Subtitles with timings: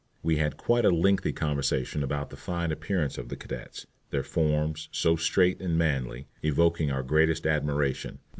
[0.23, 4.89] We had quite a lengthy conversation about the fine appearance of the cadets, their forms,
[4.91, 8.17] so straight and manly, evoking our greatest admiration.